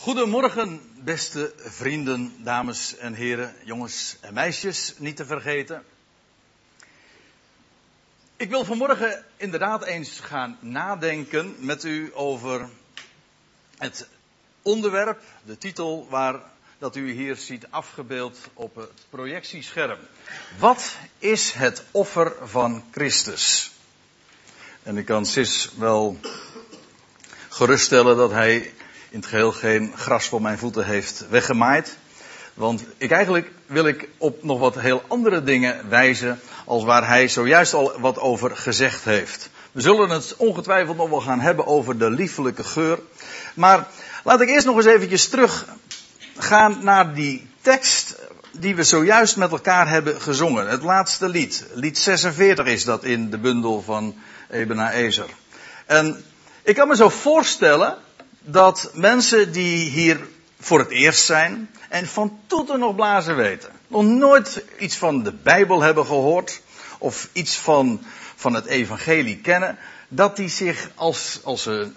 [0.00, 5.84] Goedemorgen, beste vrienden, dames en heren, jongens en meisjes, niet te vergeten.
[8.36, 12.68] Ik wil vanmorgen inderdaad eens gaan nadenken met u over
[13.78, 14.08] het
[14.62, 16.40] onderwerp, de titel waar
[16.78, 19.98] dat u hier ziet afgebeeld op het projectiescherm.
[20.58, 23.72] Wat is het offer van Christus?
[24.82, 26.18] En ik kan Sis wel
[27.48, 28.72] geruststellen dat hij
[29.10, 31.96] in het geheel geen gras voor mijn voeten heeft weggemaaid.
[32.54, 37.28] Want ik eigenlijk wil ik op nog wat heel andere dingen wijzen als waar hij
[37.28, 39.50] zojuist al wat over gezegd heeft.
[39.72, 42.98] We zullen het ongetwijfeld nog wel gaan hebben over de liefelijke geur.
[43.54, 43.86] Maar
[44.24, 45.66] laat ik eerst nog eens eventjes terug
[46.36, 48.16] gaan naar die tekst
[48.52, 50.68] die we zojuist met elkaar hebben gezongen.
[50.68, 51.66] Het laatste lied.
[51.74, 54.14] Lied 46 is dat in de bundel van
[54.50, 55.28] Ebena Ezer.
[55.86, 56.24] En
[56.62, 57.96] ik kan me zo voorstellen
[58.40, 60.28] dat mensen die hier
[60.60, 65.32] voor het eerst zijn en van toeten nog blazen weten, nog nooit iets van de
[65.32, 66.62] Bijbel hebben gehoord
[66.98, 68.02] of iets van,
[68.36, 71.90] van het evangelie kennen, dat die zich als, als ze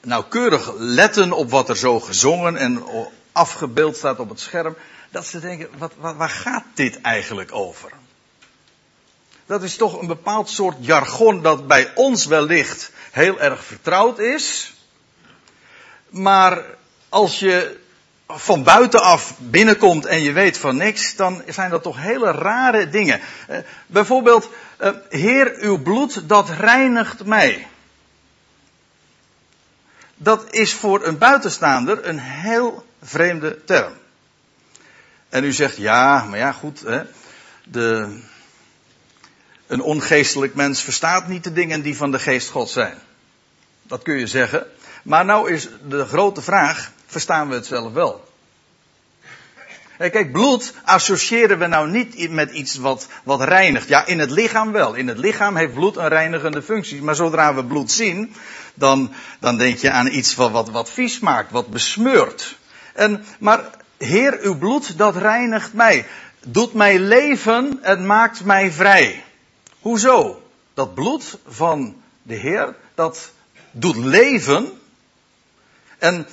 [0.00, 2.84] nauwkeurig letten op wat er zo gezongen en
[3.32, 4.76] afgebeeld staat op het scherm,
[5.10, 7.90] dat ze denken, wat, wat, waar gaat dit eigenlijk over?
[9.46, 14.72] Dat is toch een bepaald soort jargon dat bij ons wellicht heel erg vertrouwd is.
[16.10, 16.64] Maar
[17.08, 17.78] als je
[18.26, 23.20] van buitenaf binnenkomt en je weet van niks, dan zijn dat toch hele rare dingen.
[23.50, 27.66] Uh, bijvoorbeeld, uh, Heer, uw bloed, dat reinigt mij.
[30.16, 33.92] Dat is voor een buitenstaander een heel vreemde term.
[35.28, 37.02] En u zegt, ja, maar ja, goed, hè,
[37.64, 38.18] de,
[39.66, 42.98] een ongeestelijk mens verstaat niet de dingen die van de geest God zijn.
[43.82, 44.66] Dat kun je zeggen.
[45.02, 48.28] Maar nou is de grote vraag, verstaan we het zelf wel?
[50.08, 53.88] Kijk, bloed associëren we nou niet met iets wat, wat reinigt.
[53.88, 54.94] Ja, in het lichaam wel.
[54.94, 57.02] In het lichaam heeft bloed een reinigende functie.
[57.02, 58.34] Maar zodra we bloed zien,
[58.74, 62.56] dan, dan denk je aan iets wat, wat, wat vies maakt, wat besmeurt.
[62.94, 66.06] En, maar Heer, uw bloed, dat reinigt mij.
[66.46, 69.24] Doet mij leven, het maakt mij vrij.
[69.80, 70.42] Hoezo?
[70.74, 73.32] Dat bloed van de Heer, dat
[73.70, 74.79] doet leven.
[76.00, 76.26] En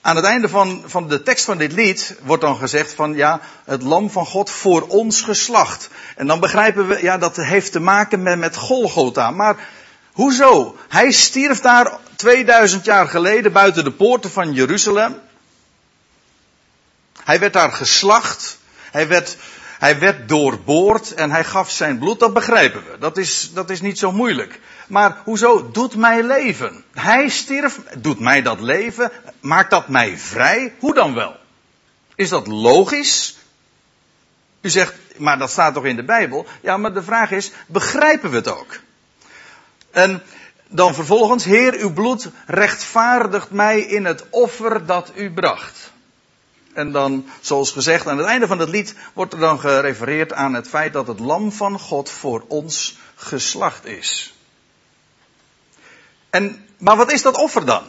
[0.00, 3.40] aan het einde van, van de tekst van dit lied wordt dan gezegd van ja,
[3.64, 5.88] het lam van God voor ons geslacht.
[6.16, 9.30] En dan begrijpen we, ja, dat heeft te maken met, met Golgotha.
[9.30, 9.56] Maar
[10.12, 10.76] hoezo?
[10.88, 15.20] Hij stierf daar 2000 jaar geleden buiten de poorten van Jeruzalem.
[17.24, 18.58] Hij werd daar geslacht.
[18.90, 19.36] Hij werd,
[19.80, 22.20] hij werd doorboord en hij gaf zijn bloed.
[22.20, 22.98] Dat begrijpen we.
[22.98, 24.60] Dat is, dat is niet zo moeilijk.
[24.88, 26.84] Maar hoezo doet mij leven?
[26.92, 29.10] Hij stierf, doet mij dat leven,
[29.40, 30.74] maakt dat mij vrij?
[30.78, 31.36] Hoe dan wel?
[32.14, 33.38] Is dat logisch?
[34.60, 36.46] U zegt, maar dat staat toch in de Bijbel?
[36.60, 38.80] Ja, maar de vraag is, begrijpen we het ook?
[39.90, 40.22] En
[40.68, 45.92] dan vervolgens, Heer, uw bloed rechtvaardigt mij in het offer dat u bracht.
[46.74, 50.54] En dan, zoals gezegd, aan het einde van het lied wordt er dan gerefereerd aan
[50.54, 54.34] het feit dat het lam van God voor ons geslacht is.
[56.30, 57.82] En, maar wat is dat offer dan?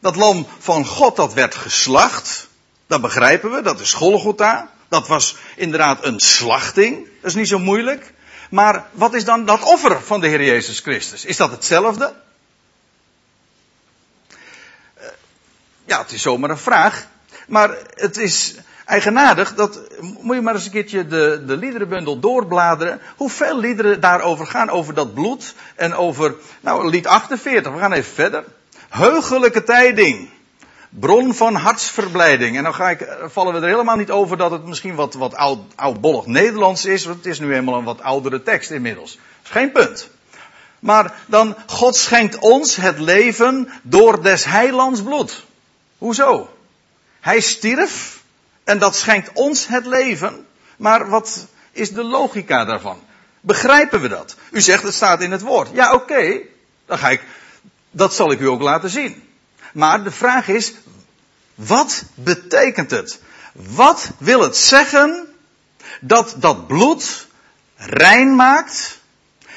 [0.00, 2.48] Dat lam van God dat werd geslacht,
[2.86, 4.70] dat begrijpen we, dat is Golgotha.
[4.88, 8.12] Dat was inderdaad een slachting, dat is niet zo moeilijk.
[8.50, 11.24] Maar wat is dan dat offer van de Heer Jezus Christus?
[11.24, 12.14] Is dat hetzelfde?
[14.94, 15.06] Eh,
[15.84, 17.08] ja, het is zomaar een vraag.
[17.46, 19.80] Maar het is eigenaardig, dat
[20.20, 23.00] moet je maar eens een keertje de, de liederenbundel doorbladeren.
[23.16, 28.14] Hoeveel liederen daarover gaan, over dat bloed en over, nou, lied 48, we gaan even
[28.14, 28.44] verder.
[28.88, 30.28] Heugelijke tijding.
[30.88, 32.56] Bron van hartsverblijding.
[32.56, 35.34] En dan ga ik, vallen we er helemaal niet over dat het misschien wat, wat
[35.34, 39.12] oud, oudbollig Nederlands is, want het is nu eenmaal een wat oudere tekst inmiddels.
[39.12, 40.10] Dat is geen punt.
[40.78, 45.44] Maar dan, God schenkt ons het leven door des heilands bloed.
[45.98, 46.48] Hoezo?
[47.22, 48.22] Hij stierf
[48.64, 50.46] en dat schenkt ons het leven.
[50.76, 53.00] Maar wat is de logica daarvan?
[53.40, 54.36] Begrijpen we dat?
[54.50, 55.68] U zegt het staat in het woord.
[55.72, 56.38] Ja, oké.
[56.86, 57.22] Dan ga ik,
[57.90, 59.28] dat zal ik u ook laten zien.
[59.72, 60.72] Maar de vraag is,
[61.54, 63.20] wat betekent het?
[63.52, 65.26] Wat wil het zeggen
[66.00, 67.26] dat dat bloed
[67.76, 69.00] rein maakt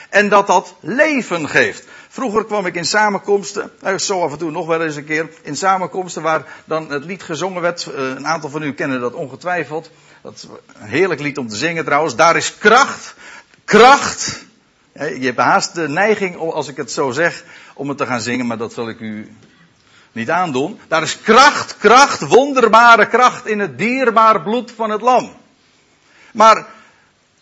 [0.10, 1.84] en dat dat leven geeft?
[2.16, 5.30] Vroeger kwam ik in samenkomsten, nou, zo af en toe nog wel eens een keer,
[5.42, 7.86] in samenkomsten waar dan het lied gezongen werd.
[7.86, 9.92] Eh, een aantal van u kennen dat ongetwijfeld.
[10.22, 10.48] Dat
[10.80, 12.16] een heerlijk lied om te zingen trouwens.
[12.16, 13.16] Daar is kracht.
[13.66, 14.46] Kracht.
[14.94, 18.48] Je hebt haast de neiging, als ik het zo zeg, om het te gaan zingen,
[18.48, 19.36] maar dat zal ik u
[20.12, 20.80] niet aandoen.
[20.88, 25.34] Daar is kracht, kracht, wonderbare kracht in het dierbaar bloed van het lam.
[26.32, 26.66] Maar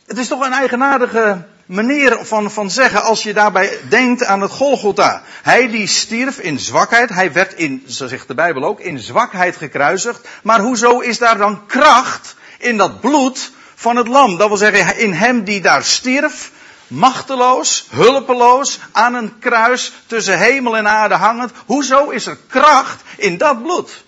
[0.05, 4.51] het is toch een eigenaardige manier van, van zeggen als je daarbij denkt aan het
[4.51, 5.23] Golgotha.
[5.41, 9.55] Hij die stierf in zwakheid, hij werd in, zo zegt de Bijbel ook, in zwakheid
[9.55, 10.27] gekruisigd.
[10.43, 14.37] Maar hoezo is daar dan kracht in dat bloed van het lam?
[14.37, 16.51] Dat wil zeggen, in hem die daar stierf,
[16.87, 21.51] machteloos, hulpeloos, aan een kruis tussen hemel en aarde hangend.
[21.65, 24.03] Hoezo is er kracht in dat bloed?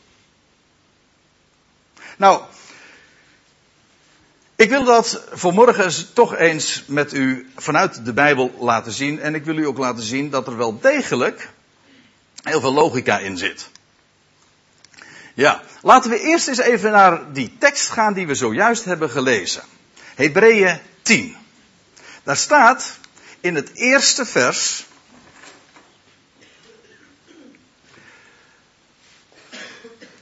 [2.18, 2.42] Nou,
[4.66, 9.20] ik wil dat vanmorgen toch eens met u vanuit de Bijbel laten zien.
[9.20, 11.50] En ik wil u ook laten zien dat er wel degelijk
[12.44, 13.70] heel veel logica in zit.
[15.34, 19.64] Ja, laten we eerst eens even naar die tekst gaan die we zojuist hebben gelezen.
[20.16, 21.36] Hebreeën 10.
[22.24, 22.98] Daar staat
[23.40, 24.86] in het eerste vers.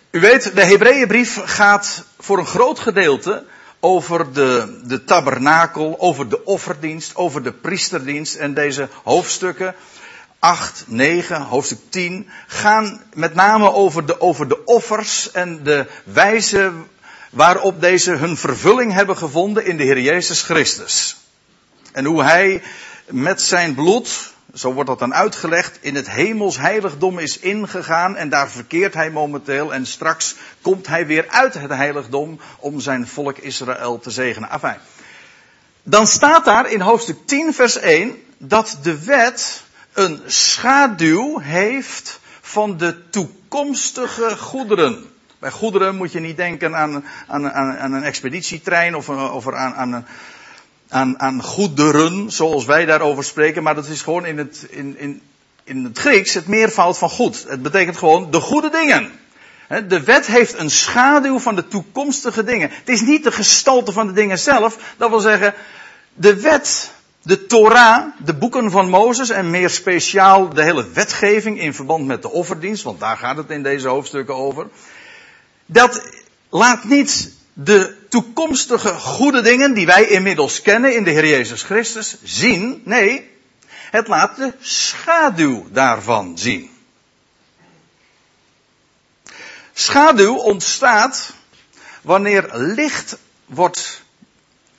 [0.10, 3.45] U weet, de Hebreeënbrief gaat voor een groot gedeelte
[3.85, 8.35] over de, de tabernakel, over de offerdienst, over de priesterdienst.
[8.35, 9.75] En deze hoofdstukken,
[10.39, 16.71] 8, 9, hoofdstuk 10, gaan met name over de, over de offers en de wijze
[17.30, 21.15] waarop deze hun vervulling hebben gevonden in de Heer Jezus Christus.
[21.91, 22.62] En hoe hij
[23.06, 28.29] met zijn bloed, zo wordt dat dan uitgelegd, in het hemels heiligdom is ingegaan en
[28.29, 33.38] daar verkeert hij momenteel en straks komt hij weer uit het heiligdom om zijn volk
[33.38, 34.50] Israël te zegenen.
[34.50, 34.75] Enfin,
[35.83, 39.63] dan staat daar in hoofdstuk 10 vers 1 dat de wet
[39.94, 45.11] een schaduw heeft van de toekomstige goederen.
[45.39, 49.73] Bij goederen moet je niet denken aan, aan, aan, aan een expeditietrein of, of aan,
[49.73, 50.06] aan een
[50.94, 55.22] aan, aan goederen, zoals wij daarover spreken, maar dat is gewoon in het, in, in,
[55.63, 57.45] in het Grieks het meervoud van goed.
[57.48, 59.12] Het betekent gewoon de goede dingen.
[59.88, 62.69] De wet heeft een schaduw van de toekomstige dingen.
[62.72, 64.78] Het is niet de gestalte van de dingen zelf.
[64.98, 65.54] Dat wil zeggen,
[66.13, 66.92] de wet,
[67.22, 72.22] de Torah, de boeken van Mozes en meer speciaal de hele wetgeving in verband met
[72.22, 74.68] de offerdienst, want daar gaat het in deze hoofdstukken over.
[75.66, 76.10] Dat
[76.50, 82.18] laat niet de toekomstige goede dingen die wij inmiddels kennen in de Heer Jezus Christus
[82.24, 82.81] zien.
[82.86, 83.31] Nee,
[83.92, 86.69] het laat de schaduw daarvan zien.
[89.74, 91.33] Schaduw ontstaat
[92.01, 94.04] wanneer licht wordt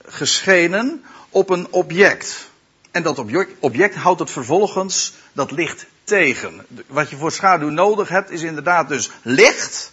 [0.07, 2.49] geschenen op een object.
[2.91, 3.19] En dat
[3.59, 6.67] object, houdt het vervolgens dat licht tegen.
[6.87, 9.93] Wat je voor schaduw nodig hebt is inderdaad dus licht.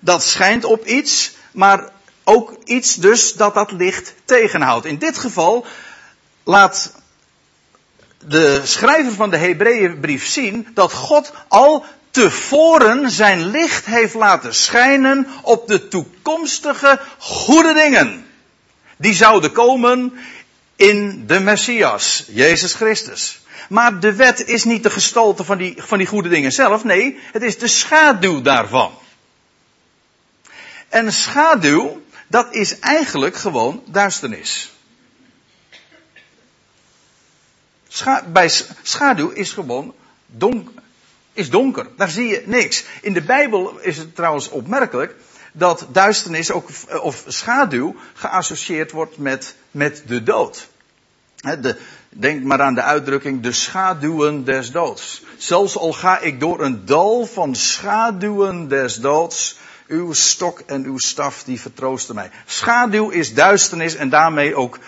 [0.00, 1.90] Dat schijnt op iets maar
[2.24, 4.86] ook iets dus dat dat licht tegenhoudt.
[4.86, 5.66] In dit geval
[6.44, 6.92] laat
[8.18, 15.26] de schrijver van de Hebreeënbrief zien dat God al tevoren zijn licht heeft laten schijnen
[15.42, 18.26] op de toekomstige goede dingen.
[18.96, 20.12] Die zouden komen
[20.76, 23.40] in de Messias, Jezus Christus.
[23.68, 27.18] Maar de wet is niet de gestalte van die, van die goede dingen zelf, nee,
[27.32, 28.92] het is de schaduw daarvan.
[30.88, 34.72] En schaduw, dat is eigenlijk gewoon duisternis.
[38.26, 38.50] Bij
[38.82, 39.94] schaduw is gewoon
[40.26, 40.72] donker,
[41.32, 41.86] is donker.
[41.96, 42.84] Daar zie je niks.
[43.00, 45.14] In de Bijbel is het trouwens opmerkelijk
[45.52, 46.68] dat duisternis ook,
[47.02, 50.68] of schaduw geassocieerd wordt met, met de dood.
[51.60, 51.76] De,
[52.08, 55.22] denk maar aan de uitdrukking de schaduwen des doods.
[55.38, 59.58] Zelfs al ga ik door een dal van schaduwen des doods,
[59.90, 62.30] uw stok en uw staf die vertroosten mij.
[62.46, 64.78] Schaduw is duisternis en daarmee ook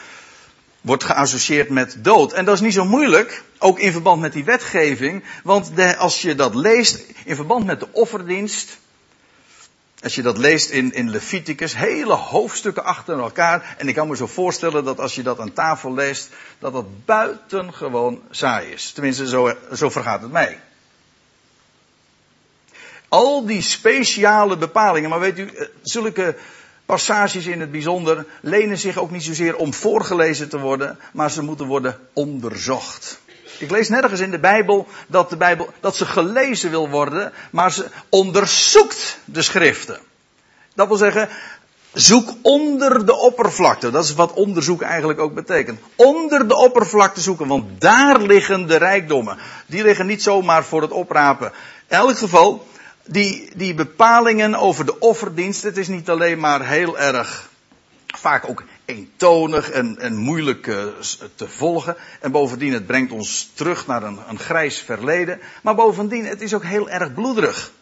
[0.80, 2.32] wordt geassocieerd met dood.
[2.32, 6.23] En dat is niet zo moeilijk, ook in verband met die wetgeving, want de, als
[6.23, 8.78] je dat leest in verband met de offerdienst,
[10.02, 14.16] als je dat leest in, in Leviticus, hele hoofdstukken achter elkaar, en ik kan me
[14.16, 16.28] zo voorstellen dat als je dat aan tafel leest,
[16.59, 18.92] dat dat buitengewoon saai is.
[18.92, 20.61] Tenminste, zo, zo vergaat het mij.
[23.12, 26.37] Al die speciale bepalingen, maar weet u, eh, zulke
[26.87, 31.42] passages in het bijzonder lenen zich ook niet zozeer om voorgelezen te worden, maar ze
[31.42, 33.21] moeten worden onderzocht.
[33.59, 37.73] Ik lees nergens in de Bijbel dat, de Bijbel dat ze gelezen wil worden, maar
[37.73, 39.99] ze onderzoekt de schriften.
[40.75, 41.28] Dat wil zeggen,
[41.92, 43.90] zoek onder de oppervlakte.
[43.90, 45.81] Dat is wat onderzoek eigenlijk ook betekent.
[45.97, 49.38] Onder de oppervlakte zoeken, want daar liggen de rijkdommen.
[49.66, 51.52] Die liggen niet zomaar voor het oprapen.
[51.88, 52.66] In elk geval,
[53.04, 57.50] die, die bepalingen over de offerdienst, het is niet alleen maar heel erg,
[58.06, 60.85] vaak ook eentonig en, moeilijk uh,
[61.35, 61.97] te volgen.
[62.21, 65.40] En bovendien, het brengt ons terug naar een, een grijs verleden.
[65.62, 67.73] Maar bovendien, het is ook heel erg bloederig.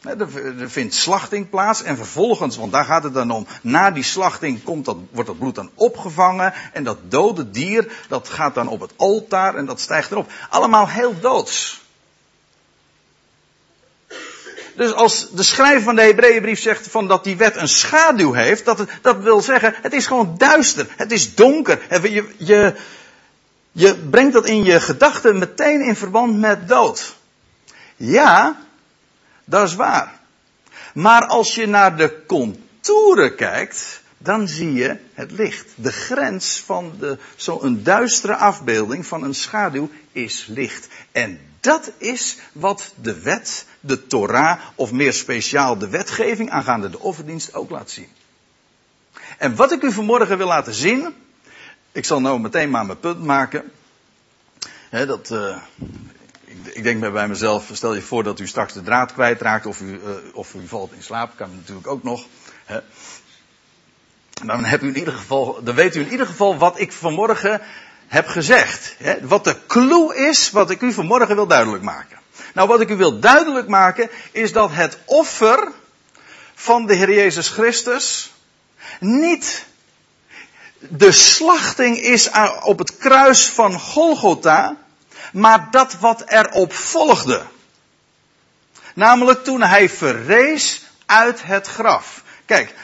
[0.00, 4.62] Er vindt slachting plaats en vervolgens, want daar gaat het dan om, na die slachting
[4.62, 8.92] komt wordt dat bloed dan opgevangen en dat dode dier, dat gaat dan op het
[8.96, 10.32] altaar en dat stijgt erop.
[10.48, 11.80] Allemaal heel doods.
[14.76, 18.64] Dus als de schrijver van de Hebreeënbrief zegt van dat die wet een schaduw heeft,
[18.64, 21.80] dat, dat wil zeggen, het is gewoon duister, het is donker.
[22.02, 22.74] Je, je,
[23.72, 27.16] je brengt dat in je gedachten meteen in verband met dood.
[27.96, 28.60] Ja,
[29.44, 30.20] dat is waar.
[30.94, 35.66] Maar als je naar de contouren kijkt, dan zie je het licht.
[35.74, 36.92] De grens van
[37.36, 40.88] zo'n duistere afbeelding van een schaduw is licht.
[41.12, 46.98] En dat is wat de wet, de Torah, of meer speciaal de wetgeving aangaande de
[46.98, 48.08] offerdienst ook laat zien.
[49.38, 51.14] En wat ik u vanmorgen wil laten zien,
[51.92, 53.72] ik zal nou meteen maar mijn punt maken.
[54.90, 55.56] dat, uh,
[56.44, 59.80] ik, ik, denk bij mezelf, stel je voor dat u straks de draad kwijtraakt of
[59.80, 62.26] u, uh, of u valt in slaap, kan natuurlijk ook nog.
[64.44, 67.60] Dan, heb u in ieder geval, dan weet u in ieder geval wat ik vanmorgen
[68.10, 68.94] heb gezegd.
[68.98, 72.18] Hè, wat de clue is, wat ik u vanmorgen wil duidelijk maken.
[72.54, 75.68] Nou, wat ik u wil duidelijk maken, is dat het offer
[76.54, 78.32] van de Heer Jezus Christus
[79.00, 79.64] niet
[80.78, 82.30] de slachting is
[82.62, 84.76] op het kruis van Golgotha,
[85.32, 87.42] maar dat wat erop volgde.
[88.94, 92.22] Namelijk toen hij verrees uit het graf.
[92.44, 92.74] Kijk,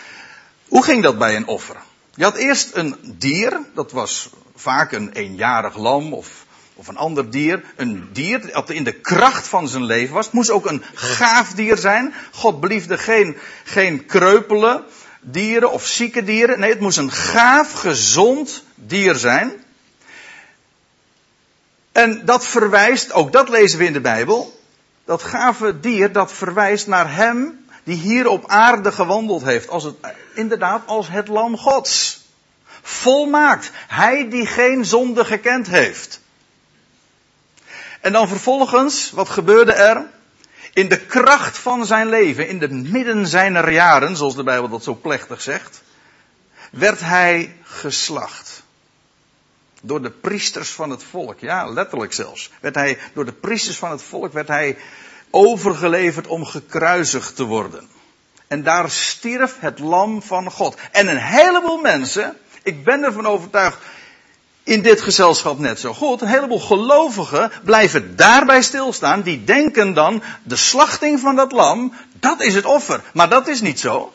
[0.68, 1.76] hoe ging dat bij een offer?
[2.14, 7.30] Je had eerst een dier, dat was vaak een eenjarig lam of, of een ander
[7.30, 7.64] dier.
[7.76, 10.24] Een dier dat in de kracht van zijn leven was.
[10.24, 12.14] Het moest ook een gaaf dier zijn.
[12.32, 14.84] God beliefde geen, geen kreupele
[15.20, 16.60] dieren of zieke dieren.
[16.60, 19.52] Nee, het moest een gaaf, gezond dier zijn.
[21.92, 24.60] En dat verwijst, ook dat lezen we in de Bijbel.
[25.04, 29.68] Dat gave dier, dat verwijst naar hem die hier op aarde gewandeld heeft.
[29.68, 29.94] Als het,
[30.34, 32.24] inderdaad, als het lam gods
[32.86, 33.70] volmaakt.
[33.88, 36.20] Hij die geen zonde gekend heeft.
[38.00, 40.06] En dan vervolgens, wat gebeurde er?
[40.72, 44.82] In de kracht van zijn leven, in de midden zijner jaren, zoals de Bijbel dat
[44.82, 45.82] zo plechtig zegt,
[46.70, 48.62] werd hij geslacht.
[49.80, 52.50] Door de priesters van het volk, ja, letterlijk zelfs.
[52.60, 54.76] Werd hij, door de priesters van het volk werd hij
[55.30, 57.88] overgeleverd om gekruisigd te worden.
[58.46, 60.76] En daar stierf het lam van God.
[60.92, 63.78] En een heleboel mensen ik ben ervan overtuigd,
[64.62, 66.20] in dit gezelschap net zo goed.
[66.20, 69.22] Een heleboel gelovigen blijven daarbij stilstaan.
[69.22, 73.00] Die denken dan, de slachting van dat lam, dat is het offer.
[73.12, 74.12] Maar dat is niet zo.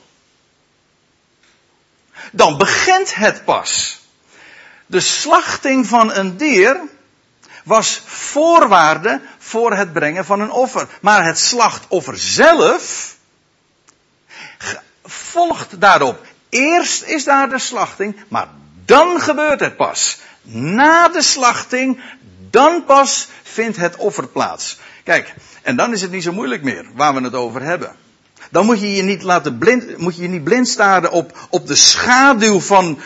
[2.32, 4.00] Dan begint het pas.
[4.86, 6.82] De slachting van een dier
[7.64, 10.88] was voorwaarde voor het brengen van een offer.
[11.02, 13.16] Maar het slachtoffer zelf
[15.04, 16.26] volgt daarop.
[16.52, 18.48] Eerst is daar de slachting, maar
[18.86, 20.20] dan gebeurt het pas.
[20.42, 22.00] Na de slachting,
[22.50, 24.80] dan pas vindt het offer plaats.
[25.04, 27.96] Kijk, en dan is het niet zo moeilijk meer waar we het over hebben.
[28.50, 31.68] Dan moet je je niet laten blind, moet je je niet blind staren op, op
[31.68, 33.00] de schaduw van,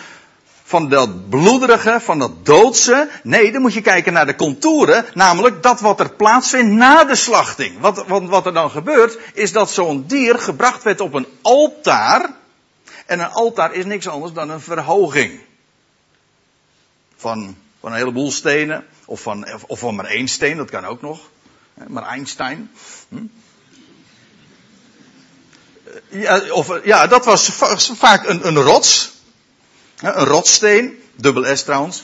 [0.64, 3.10] van dat bloederige, van dat doodse.
[3.24, 7.16] Nee, dan moet je kijken naar de contouren, namelijk dat wat er plaatsvindt na de
[7.16, 7.80] slachting.
[7.80, 12.30] Wat, wat, wat er dan gebeurt, is dat zo'n dier gebracht werd op een altaar.
[13.06, 15.40] En een altaar is niks anders dan een verhoging.
[17.16, 18.86] Van, van een heleboel stenen.
[19.06, 21.20] Of van, of maar één steen, dat kan ook nog.
[21.88, 22.72] Maar Einstein.
[23.10, 23.26] Hm?
[26.10, 27.50] Ja, of, ja, dat was
[27.98, 29.12] vaak een, een rots.
[29.96, 31.04] Een rotssteen.
[31.16, 32.04] Dubbel S trouwens.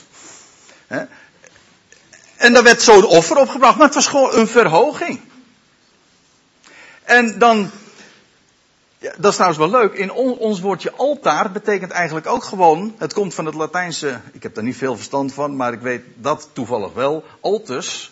[2.36, 3.76] En daar werd zo'n offer opgebracht.
[3.76, 5.20] Maar het was gewoon een verhoging.
[7.02, 7.70] En dan
[9.02, 9.94] ja, dat is trouwens wel leuk.
[9.94, 14.54] In ons woordje altaar betekent eigenlijk ook gewoon, het komt van het Latijnse, ik heb
[14.54, 17.24] daar niet veel verstand van, maar ik weet dat toevallig wel.
[17.40, 18.10] Altus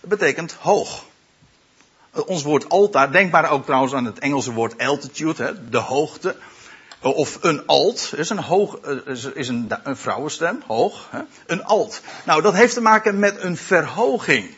[0.00, 1.04] betekent hoog.
[2.26, 6.36] Ons woord altaar, denk maar ook trouwens aan het Engelse woord altitude, hè, de hoogte.
[7.00, 8.78] Of een alt, is een, hoog,
[9.34, 11.08] is een, een vrouwenstem, hoog.
[11.10, 12.00] Hè, een alt.
[12.24, 14.54] Nou, dat heeft te maken met een verhoging.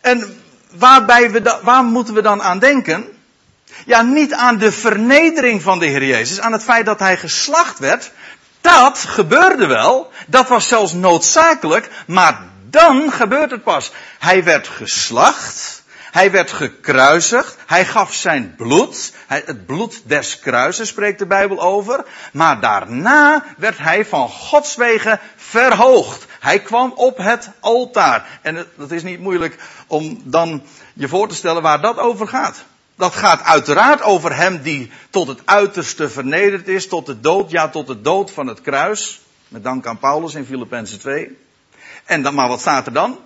[0.00, 0.40] En
[0.70, 3.18] waarbij we waar moeten we dan aan denken?
[3.86, 7.78] Ja, niet aan de vernedering van de Heer Jezus, aan het feit dat hij geslacht
[7.78, 8.10] werd.
[8.60, 13.92] Dat gebeurde wel, dat was zelfs noodzakelijk, maar dan gebeurt het pas.
[14.18, 17.56] Hij werd geslacht, Hij werd gekruisigd.
[17.66, 19.12] Hij gaf zijn bloed.
[19.26, 22.04] Het bloed des kruises spreekt de Bijbel over.
[22.32, 26.26] Maar daarna werd hij van Gods wegen verhoogd.
[26.40, 28.26] Hij kwam op het altaar.
[28.42, 30.62] En het is niet moeilijk om dan
[30.94, 32.64] je voor te stellen waar dat over gaat.
[33.00, 37.68] Dat gaat uiteraard over hem die tot het uiterste vernederd is, tot de dood, ja
[37.68, 39.20] tot de dood van het kruis.
[39.48, 41.38] Met dank aan Paulus in Filippenzen 2.
[42.04, 43.18] En dan, maar wat staat er dan?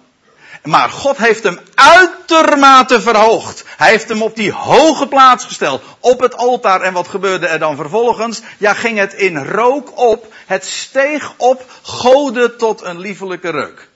[0.62, 3.64] Maar God heeft hem uitermate verhoogd.
[3.76, 5.82] Hij heeft hem op die hoge plaats gesteld.
[6.00, 6.80] Op het altaar.
[6.80, 8.42] En wat gebeurde er dan vervolgens?
[8.58, 10.32] Ja, ging het in rook op.
[10.46, 11.70] Het steeg op.
[11.82, 13.88] Gode tot een liefelijke reuk.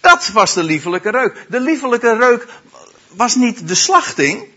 [0.00, 1.46] Dat was de liefelijke reuk.
[1.48, 2.46] De liefelijke reuk
[3.12, 4.48] was niet de slachting.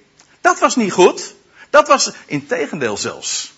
[0.41, 1.33] Dat was niet goed.
[1.69, 3.53] Dat was in tegendeel zelfs.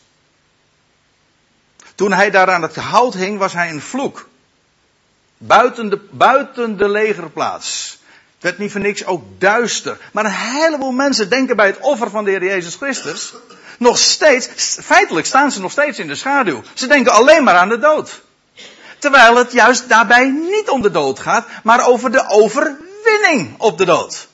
[1.95, 4.29] Toen hij daar aan het hout hing, was hij een vloek.
[5.37, 7.99] Buiten de, buiten de legerplaats.
[8.33, 9.97] Het werd niet voor niks ook duister.
[10.11, 13.33] Maar een heleboel mensen denken bij het offer van de Heer Jezus Christus.
[13.77, 14.47] Nog steeds,
[14.83, 16.63] feitelijk staan ze nog steeds in de schaduw.
[16.73, 18.21] Ze denken alleen maar aan de dood.
[18.99, 23.85] Terwijl het juist daarbij niet om de dood gaat, maar over de overwinning op de
[23.85, 24.27] dood.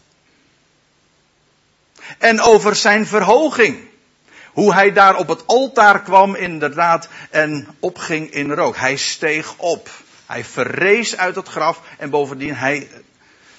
[2.21, 3.89] En over zijn verhoging.
[4.53, 8.77] Hoe hij daar op het altaar kwam inderdaad en opging in rook.
[8.77, 9.89] Hij steeg op.
[10.25, 12.89] Hij verrees uit het graf en bovendien hij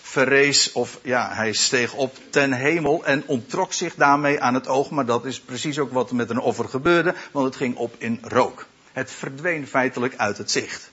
[0.02, 4.90] verrees of ja, hij steeg op ten hemel en ontrok zich daarmee aan het oog.
[4.90, 8.19] Maar dat is precies ook wat met een offer gebeurde, want het ging op in
[8.23, 8.66] rook.
[8.92, 10.91] Het verdween feitelijk uit het zicht.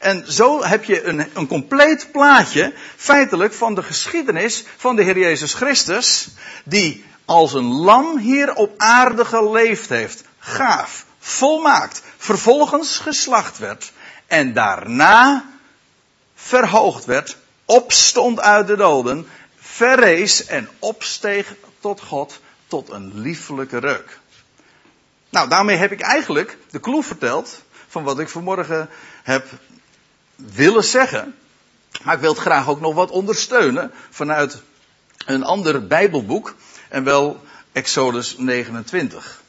[0.00, 5.18] En zo heb je een, een compleet plaatje, feitelijk, van de geschiedenis van de Heer
[5.18, 6.28] Jezus Christus,
[6.64, 10.22] die als een lam hier op aarde geleefd heeft.
[10.38, 13.92] Gaaf, volmaakt, vervolgens geslacht werd
[14.26, 15.50] en daarna
[16.34, 19.26] verhoogd werd, opstond uit de doden,
[19.58, 24.18] verrees en opsteeg tot God tot een liefelijke reuk.
[25.30, 28.88] Nou, daarmee heb ik eigenlijk de kloe verteld van wat ik vanmorgen
[29.22, 29.46] heb
[30.52, 31.34] willen zeggen.
[32.02, 34.62] Maar ik wil het graag ook nog wat ondersteunen vanuit
[35.26, 36.54] een ander Bijbelboek.
[36.88, 37.40] En wel
[37.72, 39.42] Exodus 29.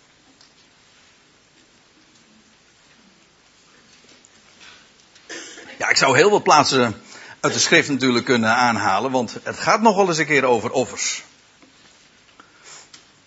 [5.77, 7.01] Ja, ik zou heel veel plaatsen
[7.39, 10.71] uit de schrift natuurlijk kunnen aanhalen, want het gaat nog wel eens een keer over
[10.71, 11.23] offers.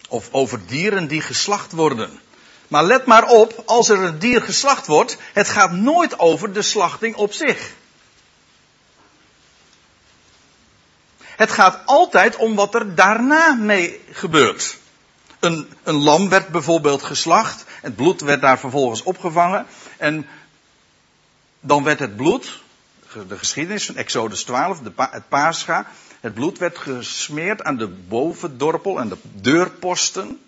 [0.09, 2.21] Of over dieren die geslacht worden.
[2.75, 6.63] Maar let maar op, als er een dier geslacht wordt, het gaat nooit over de
[6.63, 7.73] slachting op zich.
[11.19, 14.77] Het gaat altijd om wat er daarna mee gebeurt.
[15.41, 20.27] Een, een lam werd bijvoorbeeld geslacht, het bloed werd daar vervolgens opgevangen en
[21.61, 22.61] dan werd het bloed,
[23.29, 25.87] de geschiedenis van Exodus 12, de, het Pascha,
[26.21, 30.39] het bloed werd gesmeerd aan de bovendorpel en de deurposten.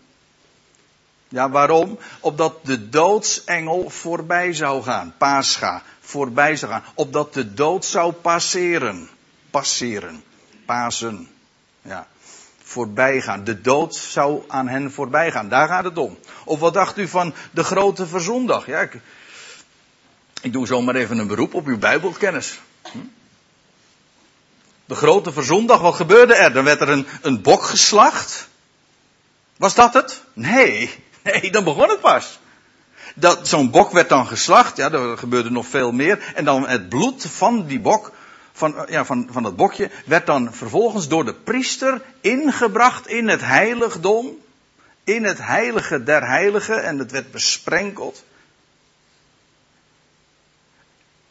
[1.28, 1.98] Ja, waarom?
[2.20, 5.14] Opdat de doodsengel voorbij zou gaan.
[5.18, 6.84] Pascha, voorbij zou gaan.
[6.94, 9.08] Opdat de dood zou passeren.
[9.50, 10.22] Passeren.
[10.64, 11.28] Pasen.
[11.82, 12.06] Ja.
[12.62, 13.44] Voorbij gaan.
[13.44, 15.48] De dood zou aan hen voorbij gaan.
[15.48, 16.18] Daar gaat het om.
[16.44, 18.66] Of wat dacht u van de grote verzondag?
[18.66, 19.00] Ja, ik,
[20.42, 22.60] ik doe zomaar even een beroep op uw Bijbelkennis.
[22.82, 22.98] Hm?
[24.84, 26.52] De grote verzondag, wat gebeurde er?
[26.52, 28.48] Dan werd er een, een bok geslacht.
[29.56, 30.22] Was dat het?
[30.32, 32.38] Nee, nee, dan begon het pas.
[33.14, 36.32] Dat, zo'n bok werd dan geslacht, ja, er gebeurde nog veel meer.
[36.34, 38.12] En dan het bloed van die bok,
[38.52, 43.40] van, ja, van, van dat bokje, werd dan vervolgens door de priester ingebracht in het
[43.40, 44.44] heiligdom.
[45.04, 48.24] In het heilige der heiligen en het werd besprenkeld.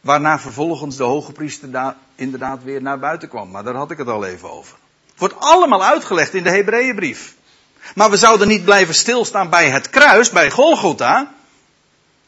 [0.00, 3.50] Waarna vervolgens de hoge priester inderdaad weer naar buiten kwam.
[3.50, 4.76] Maar daar had ik het al even over.
[5.10, 7.35] Het wordt allemaal uitgelegd in de Hebreeënbrief.
[7.94, 11.34] Maar we zouden niet blijven stilstaan bij het kruis, bij Golgotha.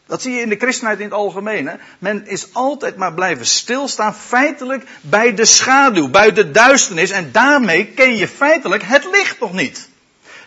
[0.06, 1.66] Dat zie je in de christenheid in het algemeen.
[1.66, 1.74] Hè?
[1.98, 7.10] Men is altijd maar blijven stilstaan feitelijk bij de schaduw, bij de duisternis.
[7.10, 9.88] En daarmee ken je feitelijk het licht nog niet.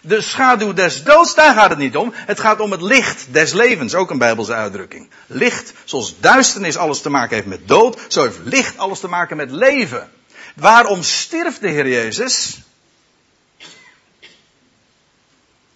[0.02, 2.14] De schaduw des doods, daar gaat het niet om.
[2.14, 5.10] Het gaat om het licht des levens, ook een Bijbelse uitdrukking.
[5.28, 9.38] Licht, zoals duisternis alles te maken heeft met dood, zo heeft licht alles te maken
[9.38, 10.10] met leven.
[10.56, 12.62] Waarom stierf de Heer Jezus?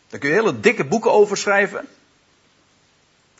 [0.09, 1.87] Daar kun je hele dikke boeken over schrijven.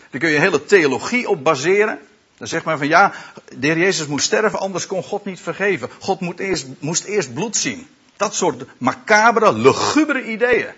[0.10, 2.00] Daar kun je hele theologie op baseren.
[2.38, 3.14] Dan zegt men van ja,
[3.58, 5.90] de Heer Jezus moest sterven, anders kon God niet vergeven.
[6.00, 7.90] God moest eerst, moest eerst bloed zien.
[8.18, 10.74] Dat soort macabere, lugubere ideeën.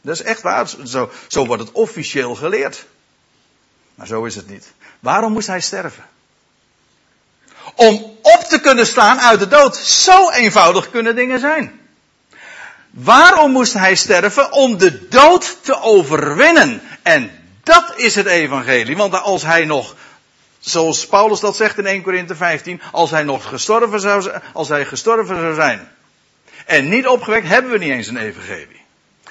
[0.00, 0.68] Dat is echt waar.
[0.84, 2.86] Zo, zo wordt het officieel geleerd.
[3.94, 4.72] Maar zo is het niet.
[5.00, 6.04] Waarom moest hij sterven?
[7.74, 9.76] Om op te kunnen staan uit de dood.
[9.76, 11.79] Zo eenvoudig kunnen dingen zijn.
[12.90, 14.52] Waarom moest hij sterven?
[14.52, 16.82] Om de dood te overwinnen.
[17.02, 17.30] En
[17.62, 18.96] dat is het evangelie.
[18.96, 19.94] Want als hij nog,
[20.58, 24.84] zoals Paulus dat zegt in 1 Korinthe 15, als hij nog gestorven zou, als hij
[24.84, 25.88] gestorven zou zijn
[26.66, 28.80] en niet opgewekt, hebben we niet eens een evangelie.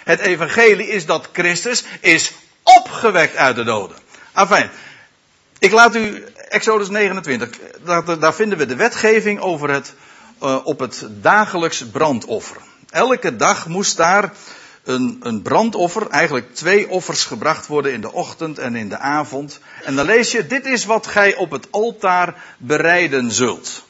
[0.03, 2.31] Het evangelie is dat Christus is
[2.63, 3.97] opgewekt uit de doden.
[4.31, 4.69] Afijn.
[5.59, 7.49] Ik laat u Exodus 29,
[8.19, 9.93] daar, vinden we de wetgeving over het,
[10.43, 12.57] uh, op het dagelijks brandoffer.
[12.89, 14.33] Elke dag moest daar
[14.83, 19.59] een, een brandoffer, eigenlijk twee offers gebracht worden in de ochtend en in de avond.
[19.83, 23.83] En dan lees je, dit is wat gij op het altaar bereiden zult.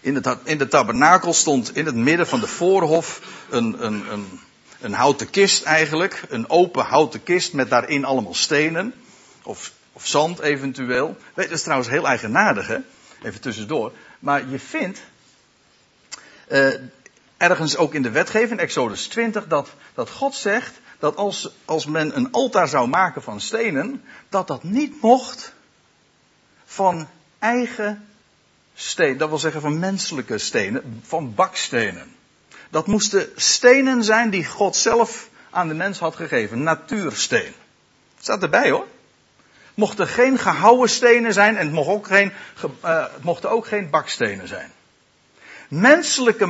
[0.00, 4.40] In, het, in de tabernakel stond in het midden van de voorhof een, een, een,
[4.80, 6.22] een houten kist eigenlijk.
[6.28, 8.94] Een open houten kist met daarin allemaal stenen.
[9.42, 11.16] Of, of zand eventueel.
[11.34, 12.78] Weet, dat is trouwens heel eigenaardig hè.
[13.22, 13.92] Even tussendoor.
[14.18, 15.00] Maar je vindt,
[16.48, 16.74] uh,
[17.42, 22.16] ergens ook in de wetgeving, Exodus 20, dat, dat God zegt dat als, als men
[22.16, 25.52] een altaar zou maken van stenen, dat dat niet mocht
[26.64, 28.08] van eigen
[28.74, 32.14] steen, dat wil zeggen van menselijke stenen, van bakstenen.
[32.70, 37.54] Dat moesten stenen zijn die God zelf aan de mens had gegeven, natuursteen.
[38.14, 38.86] Dat staat erbij hoor.
[39.74, 42.32] Mochten geen gehouwen stenen zijn en het, mocht ook geen,
[42.84, 44.72] uh, het mochten ook geen bakstenen zijn
[45.72, 46.46] menselijke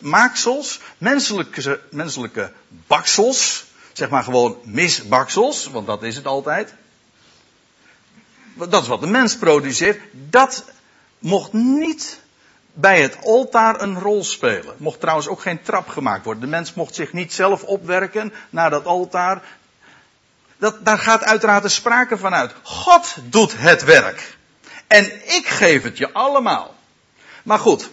[0.00, 2.52] maaksels, menselijke, menselijke
[2.86, 6.74] baksels, zeg maar gewoon misbaksels, want dat is het altijd.
[8.54, 10.00] Dat is wat de mens produceert.
[10.12, 10.64] Dat
[11.18, 12.20] mocht niet
[12.72, 14.74] bij het altaar een rol spelen.
[14.76, 16.42] Mocht trouwens ook geen trap gemaakt worden.
[16.42, 19.42] De mens mocht zich niet zelf opwerken naar dat altaar.
[20.56, 22.54] Dat, daar gaat uiteraard de sprake van uit.
[22.62, 24.36] God doet het werk.
[24.86, 25.04] En
[25.36, 26.74] ik geef het je allemaal.
[27.42, 27.90] Maar goed,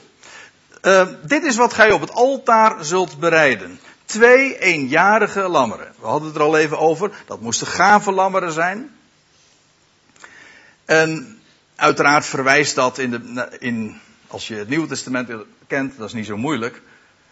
[0.84, 3.80] uh, dit is wat gij op het altaar zult bereiden.
[4.06, 5.94] Twee eenjarige lammeren.
[6.00, 7.12] We hadden het er al even over.
[7.26, 8.92] Dat moesten gave lammeren zijn.
[10.86, 11.42] En
[11.76, 15.30] uiteraard verwijst dat in de, in, als je het Nieuwe Testament
[15.68, 16.82] kent, dat is niet zo moeilijk,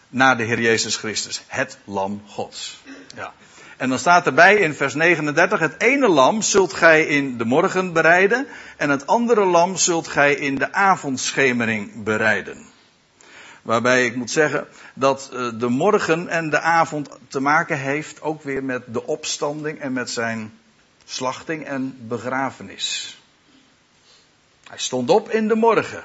[0.08, 1.42] naar de Heer Jezus Christus.
[1.46, 2.80] Het lam Gods.
[3.16, 3.32] Ja.
[3.76, 7.92] En dan staat erbij in vers 39, het ene lam zult gij in de morgen
[7.92, 12.70] bereiden en het andere lam zult gij in de avondschemering bereiden.
[13.62, 18.42] Waarbij ik moet zeggen dat eh, de morgen en de avond te maken heeft ook
[18.42, 20.58] weer met de opstanding en met zijn
[21.04, 23.16] slachting en begrafenis.
[24.68, 26.04] Hij stond op in de morgen.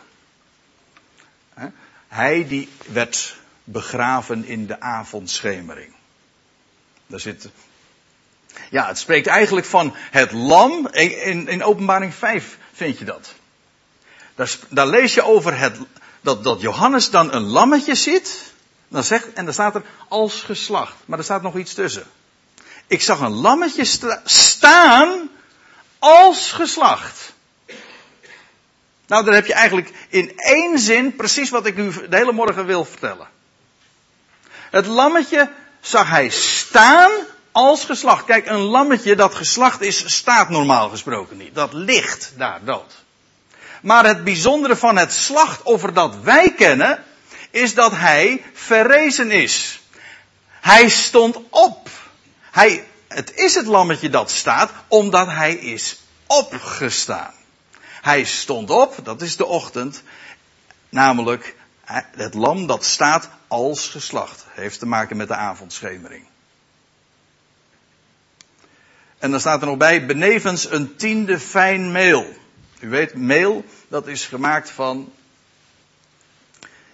[2.07, 5.93] Hij die werd begraven in de avondschemering.
[7.07, 7.49] Daar zit.
[8.69, 10.87] Ja, het spreekt eigenlijk van het lam.
[10.87, 13.33] In, in openbaring 5 vind je dat.
[14.35, 15.77] Daar, daar lees je over het,
[16.27, 18.41] dat, dat Johannes dan een lammetje ziet.
[18.87, 20.95] Dan zegt, en dan staat er als geslacht.
[21.05, 22.05] Maar er staat nog iets tussen.
[22.87, 25.29] Ik zag een lammetje staan
[25.99, 27.33] als geslacht.
[29.07, 32.65] Nou, dan heb je eigenlijk in één zin precies wat ik nu de hele morgen
[32.65, 33.27] wil vertellen.
[34.51, 37.11] Het lammetje zag hij staan
[37.51, 38.25] als geslacht.
[38.25, 41.55] Kijk, een lammetje dat geslacht is, staat normaal gesproken niet.
[41.55, 42.93] Dat ligt daar dood.
[43.81, 47.03] Maar het bijzondere van het slachtoffer dat wij kennen,
[47.51, 49.81] is dat hij verrezen is.
[50.49, 51.89] Hij stond op.
[52.51, 57.33] Hij, het is het lammetje dat staat, omdat hij is opgestaan.
[58.01, 60.03] Hij stond op, dat is de ochtend,
[60.89, 61.55] namelijk
[62.15, 64.45] het lam dat staat als geslacht.
[64.49, 66.25] Heeft te maken met de avondschemering.
[69.17, 72.36] En dan staat er nog bij, benevens een tiende fijn meel.
[72.79, 75.11] U weet, meel, dat is gemaakt van,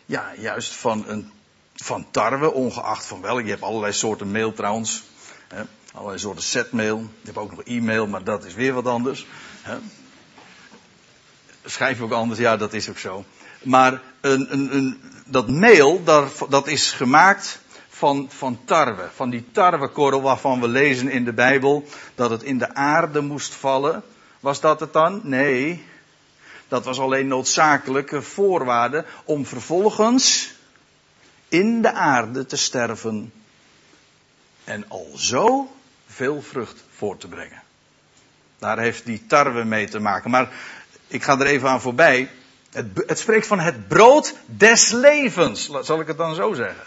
[0.06, 1.32] ja, juist van, een,
[1.76, 3.42] van tarwe, ongeacht van welk.
[3.42, 5.04] Je hebt allerlei soorten meel trouwens.
[5.48, 6.98] Hè, allerlei soorten setmail.
[6.98, 9.26] Je hebt ook nog e-mail, maar dat is weer wat anders.
[9.62, 9.78] Hè.
[11.66, 13.26] Schrijf ook anders, ja, dat is ook zo.
[13.64, 19.10] Maar een, een, een, dat meel, dat, dat is gemaakt van, van tarwe.
[19.14, 23.54] Van die tarwekorrel waarvan we lezen in de Bijbel dat het in de aarde moest
[23.54, 24.04] vallen.
[24.44, 25.22] Was dat het dan?
[25.24, 25.84] Nee.
[26.68, 30.54] Dat was alleen noodzakelijke voorwaarde om vervolgens
[31.48, 33.34] in de aarde te sterven
[34.64, 35.76] en al zo
[36.08, 37.62] veel vrucht voor te brengen.
[38.58, 40.30] Daar heeft die tarwe mee te maken.
[40.30, 40.52] Maar
[41.08, 42.30] ik ga er even aan voorbij.
[42.72, 45.70] Het, het spreekt van het brood des levens.
[45.82, 46.86] Zal ik het dan zo zeggen?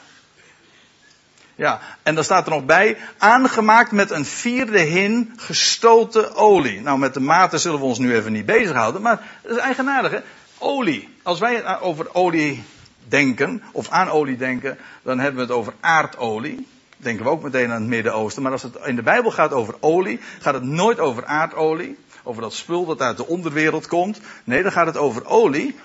[1.57, 6.81] Ja, en dan staat er nog bij, aangemaakt met een vierde hin gestoten olie.
[6.81, 10.13] Nou, met de maten zullen we ons nu even niet bezighouden, maar dat is eigenaardig
[10.13, 10.19] hè.
[10.59, 11.09] Olie.
[11.23, 12.65] Als wij over olie
[13.09, 16.67] denken, of aan olie denken, dan hebben we het over aardolie.
[16.97, 18.43] Denken we ook meteen aan het Midden-Oosten.
[18.43, 21.99] Maar als het in de Bijbel gaat over olie, gaat het nooit over aardolie.
[22.23, 24.21] Over dat spul dat uit de onderwereld komt.
[24.45, 25.77] Nee, dan gaat het over olie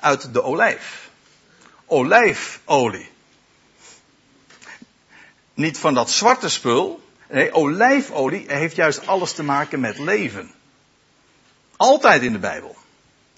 [0.00, 1.10] uit de olijf.
[1.86, 3.10] Olijfolie.
[5.58, 7.00] Niet van dat zwarte spul.
[7.30, 10.50] Nee, olijfolie heeft juist alles te maken met leven.
[11.76, 12.76] Altijd in de Bijbel.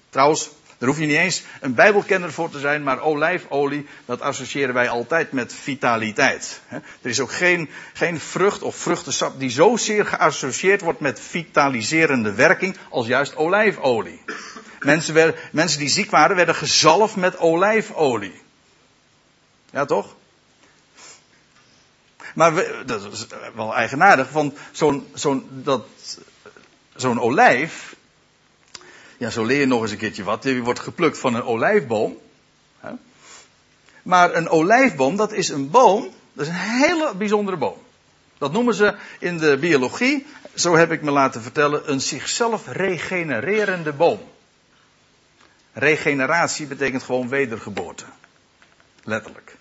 [0.09, 4.73] Trouwens, daar hoef je niet eens een Bijbelkenner voor te zijn, maar olijfolie, dat associëren
[4.73, 6.61] wij altijd met vitaliteit.
[7.01, 12.77] Er is ook geen, geen vrucht of vruchtensap die zozeer geassocieerd wordt met vitaliserende werking
[12.89, 14.21] als juist olijfolie.
[14.79, 18.41] Mensen, werden, mensen die ziek waren, werden gezalfd met olijfolie.
[19.71, 20.15] Ja, toch?
[22.35, 25.07] Maar dat is wel eigenaardig, want zo'n
[26.95, 27.95] zo'n olijf,
[29.17, 30.43] ja, zo leer je nog eens een keertje wat.
[30.43, 32.17] Die wordt geplukt van een olijfboom.
[34.03, 37.77] Maar een olijfboom, dat is een boom, dat is een hele bijzondere boom.
[38.37, 43.93] Dat noemen ze in de biologie, zo heb ik me laten vertellen, een zichzelf regenererende
[43.93, 44.19] boom.
[45.73, 48.05] Regeneratie betekent gewoon wedergeboorte.
[49.03, 49.57] Letterlijk.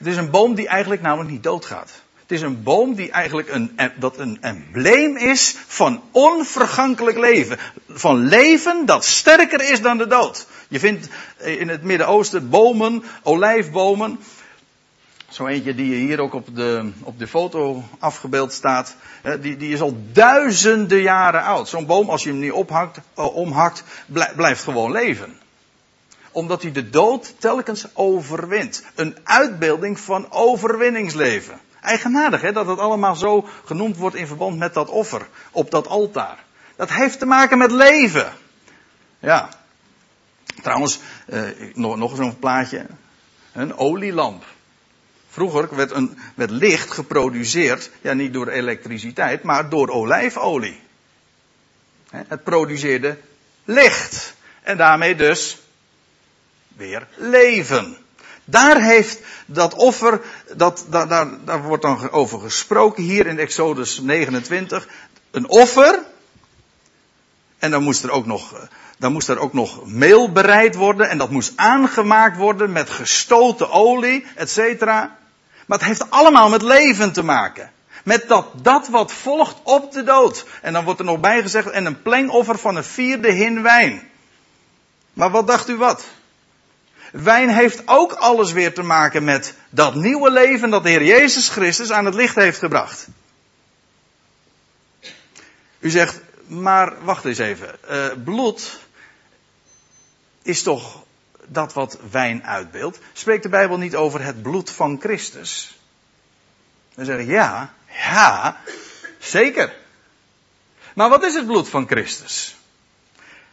[0.00, 1.90] Het is een boom die eigenlijk namelijk niet doodgaat.
[2.20, 7.58] Het is een boom die eigenlijk een, dat een embleem is van onvergankelijk leven.
[7.88, 10.46] Van leven dat sterker is dan de dood.
[10.68, 11.08] Je vindt
[11.38, 14.18] in het Midden-Oosten bomen, olijfbomen.
[15.28, 18.94] Zo eentje die hier ook op de, op de foto afgebeeld staat.
[19.40, 21.68] Die, die is al duizenden jaren oud.
[21.68, 23.84] Zo'n boom, als je hem niet ophakt, eh, omhakt,
[24.36, 25.38] blijft gewoon leven
[26.32, 28.84] omdat hij de dood telkens overwint.
[28.94, 31.60] Een uitbeelding van overwinningsleven.
[31.80, 35.86] Eigenaardig hè, dat het allemaal zo genoemd wordt in verband met dat offer op dat
[35.86, 36.38] altaar.
[36.76, 38.32] Dat heeft te maken met leven.
[39.18, 39.48] Ja.
[40.62, 41.42] Trouwens, eh,
[41.74, 42.86] nog, zo'n plaatje.
[43.52, 44.44] Een olielamp.
[45.30, 50.80] Vroeger werd, een, werd licht geproduceerd, ja niet door elektriciteit, maar door olijfolie.
[52.10, 53.18] Het produceerde
[53.64, 54.34] licht.
[54.62, 55.58] En daarmee dus
[56.80, 57.96] weer leven.
[58.44, 60.20] Daar heeft dat offer,
[60.56, 64.88] dat, daar, daar, daar wordt dan over gesproken hier in Exodus 29.
[65.30, 66.02] Een offer.
[67.58, 71.08] En dan moest er ook nog, dan moest er ook nog meel bereid worden.
[71.08, 75.16] En dat moest aangemaakt worden met gestoten olie, et cetera.
[75.66, 77.70] Maar het heeft allemaal met leven te maken.
[78.04, 80.46] Met dat, dat wat volgt op de dood.
[80.62, 84.08] En dan wordt er nog bijgezegd, en een plengoffer van een vierde hin wijn.
[85.12, 86.04] Maar wat dacht u wat?
[87.10, 91.48] Wijn heeft ook alles weer te maken met dat nieuwe leven dat de Heer Jezus
[91.48, 93.08] Christus aan het licht heeft gebracht.
[95.78, 97.78] U zegt, maar wacht eens even.
[97.90, 98.78] Uh, bloed
[100.42, 101.02] is toch
[101.46, 102.98] dat wat wijn uitbeeldt?
[103.12, 105.78] Spreekt de Bijbel niet over het bloed van Christus?
[106.94, 108.60] Dan zeg ik, ja, ja,
[109.18, 109.74] zeker.
[110.94, 112.56] Maar wat is het bloed van Christus?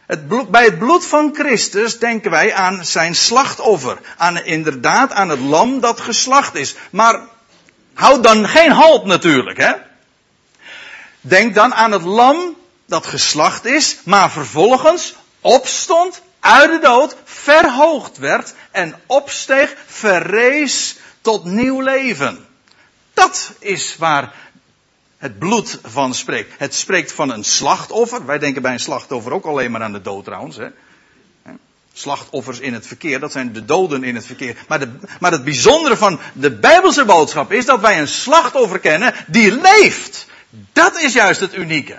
[0.08, 3.98] Het bloed, bij het bloed van Christus denken wij aan zijn slachtoffer.
[4.16, 6.74] Aan inderdaad aan het lam dat geslacht is.
[6.90, 7.20] Maar
[7.94, 9.72] houd dan geen halt natuurlijk, hè.
[11.20, 18.18] Denk dan aan het lam dat geslacht is, maar vervolgens opstond uit de dood, verhoogd
[18.18, 22.46] werd en opsteeg, verrees tot nieuw leven.
[23.14, 24.32] Dat is waar
[25.18, 26.54] het bloed van spreekt.
[26.58, 28.26] Het spreekt van een slachtoffer.
[28.26, 30.56] Wij denken bij een slachtoffer ook alleen maar aan de dood trouwens.
[30.56, 30.66] Hè?
[31.92, 34.56] Slachtoffers in het verkeer, dat zijn de doden in het verkeer.
[34.68, 39.14] Maar, de, maar het bijzondere van de Bijbelse boodschap is dat wij een slachtoffer kennen
[39.26, 40.26] die leeft.
[40.72, 41.96] Dat is juist het unieke.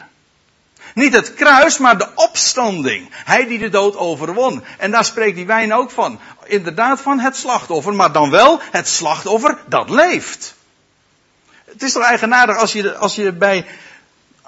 [0.94, 3.10] Niet het kruis, maar de opstanding.
[3.12, 4.64] Hij die de dood overwon.
[4.78, 6.20] En daar spreekt die wijn ook van.
[6.46, 10.56] Inderdaad van het slachtoffer, maar dan wel het slachtoffer dat leeft.
[11.72, 13.66] Het is toch eigenaardig als je, als je bij,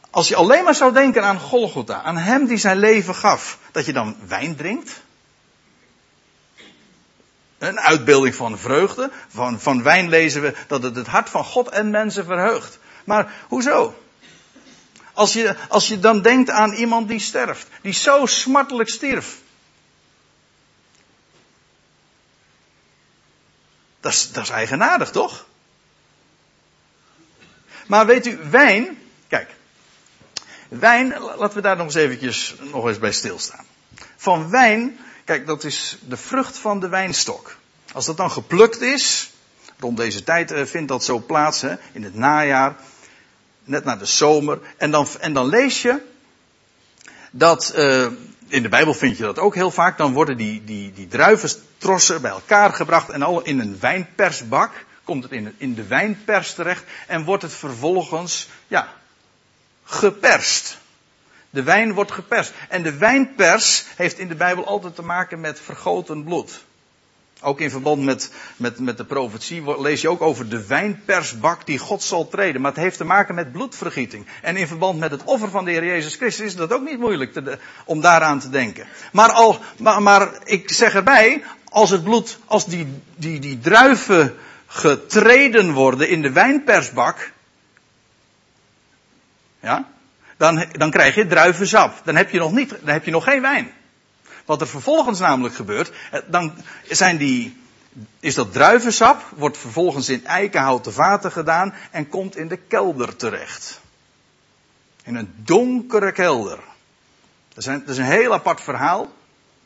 [0.10, 3.86] als je alleen maar zou denken aan Golgotha, aan hem die zijn leven gaf, dat
[3.86, 5.02] je dan wijn drinkt?
[7.58, 9.12] Een uitbeelding van vreugde.
[9.30, 12.80] Van, van wijn lezen we dat het het hart van God en mensen verheugt.
[13.04, 13.96] Maar hoezo?
[15.14, 19.38] Als je, als je dan denkt aan iemand die sterft, die zo smartelijk stierf.
[24.00, 25.46] Dat is, dat is eigenaardig, toch?
[27.92, 29.50] Maar weet u, wijn, kijk,
[30.70, 33.66] wijn, laten we daar nog eens eventjes nog eens bij stilstaan.
[34.18, 37.56] Van wijn, kijk, dat is de vrucht van de wijnstok.
[37.94, 39.32] Als dat dan geplukt is,
[39.80, 42.76] rond deze tijd eh, vindt dat zo plaats, hè, in het najaar,
[43.64, 46.02] net na de zomer, en dan, en dan lees je
[47.32, 48.08] dat, uh,
[48.48, 49.98] in de Bijbel vind je dat ook heel vaak.
[49.98, 54.86] Dan worden die, die, die druivenstrossen bij elkaar gebracht en al in een wijnpersbak.
[55.12, 58.94] Komt het in, in de wijnpers terecht en wordt het vervolgens, ja,
[59.84, 60.78] geperst.
[61.50, 62.54] De wijn wordt geperst.
[62.70, 66.64] En de wijnpers heeft in de Bijbel altijd te maken met vergoten bloed.
[67.42, 71.78] Ook in verband met, met, met de profetie lees je ook over de wijnpersbak die
[71.78, 72.62] God zal treden.
[72.62, 74.26] Maar het heeft te maken met bloedvergieting.
[74.42, 77.00] En in verband met het offer van de Heer Jezus Christus is dat ook niet
[77.00, 77.42] moeilijk
[77.86, 78.88] om daaraan te denken.
[79.12, 84.38] Maar, al, maar ik zeg erbij, als het bloed, als die, die, die druiven
[84.72, 87.32] getreden worden in de wijnpersbak.
[89.60, 89.88] Ja,
[90.38, 92.02] dan, dan krijg je druivensap.
[92.04, 93.72] Dan heb je nog niet, dan heb je nog geen wijn.
[94.46, 96.54] Wat er vervolgens namelijk gebeurt, eh, dan
[96.90, 97.62] zijn die,
[98.20, 103.80] is dat druivensap, wordt vervolgens in eikenhouten vaten gedaan en komt in de kelder terecht.
[105.04, 106.60] In een donkere kelder.
[107.48, 109.12] Dat is een, dat is een heel apart verhaal.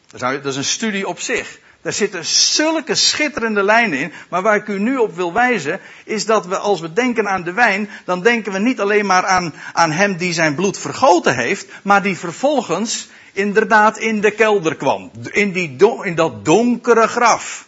[0.07, 1.59] Dat is een studie op zich.
[1.85, 4.13] Daar zitten zulke schitterende lijnen in.
[4.29, 7.43] Maar waar ik u nu op wil wijzen, is dat we als we denken aan
[7.43, 11.35] de wijn, dan denken we niet alleen maar aan, aan hem die zijn bloed vergoten
[11.35, 15.11] heeft, maar die vervolgens inderdaad in de kelder kwam.
[15.23, 17.67] In, die in dat donkere graf.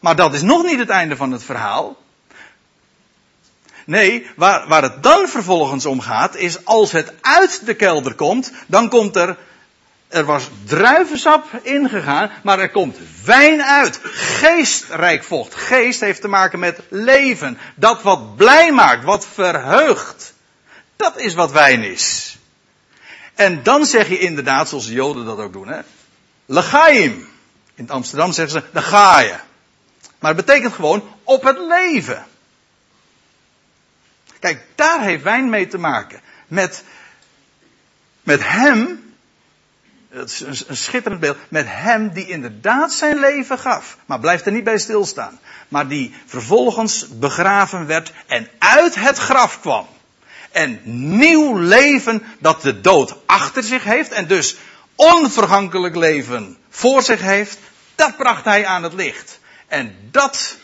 [0.00, 1.96] Maar dat is nog niet het einde van het verhaal.
[3.84, 8.52] Nee, waar, waar het dan vervolgens om gaat, is als het uit de kelder komt,
[8.66, 9.36] dan komt er,
[10.08, 14.00] er was druivensap ingegaan, maar er komt wijn uit.
[14.02, 15.54] Geestrijk vocht.
[15.54, 17.58] Geest heeft te maken met leven.
[17.74, 20.34] Dat wat blij maakt, wat verheugt.
[20.96, 22.36] Dat is wat wijn is.
[23.34, 25.80] En dan zeg je inderdaad, zoals de Joden dat ook doen, hè.
[26.46, 27.28] Legaim.
[27.74, 29.36] In Amsterdam zeggen ze, de ga je.
[30.18, 32.26] Maar het betekent gewoon op het leven.
[34.38, 36.20] Kijk, daar heeft wijn mee te maken.
[36.46, 36.84] Met,
[38.22, 39.13] met hem,
[40.14, 43.96] het is een, schitterend beeld, met hem die inderdaad zijn leven gaf.
[44.06, 45.38] Maar blijft er niet bij stilstaan.
[45.68, 49.86] Maar die vervolgens begraven werd en uit het graf kwam
[50.54, 50.80] en
[51.18, 54.56] nieuw leven dat de dood achter zich heeft en dus
[54.94, 57.58] onvergankelijk leven voor zich heeft,
[57.94, 59.40] dat bracht hij aan het licht.
[59.66, 60.56] En dat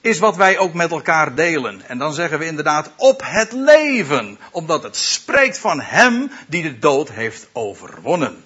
[0.00, 1.82] is wat wij ook met elkaar delen.
[1.86, 6.78] En dan zeggen we inderdaad op het leven, omdat het spreekt van Hem die de
[6.78, 8.44] dood heeft overwonnen.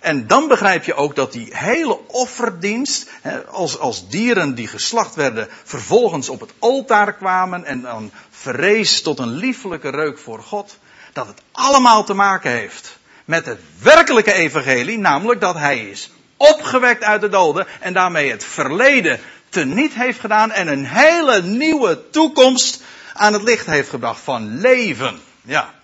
[0.00, 3.10] En dan begrijp je ook dat die hele offerdienst,
[3.50, 9.18] als, als dieren die geslacht werden, vervolgens op het altaar kwamen en dan verrees tot
[9.18, 10.78] een liefelijke reuk voor God,
[11.12, 17.02] dat het allemaal te maken heeft met het werkelijke evangelie, namelijk dat hij is opgewekt
[17.02, 22.82] uit de doden en daarmee het verleden teniet heeft gedaan en een hele nieuwe toekomst
[23.12, 25.20] aan het licht heeft gebracht van leven.
[25.42, 25.74] Ja.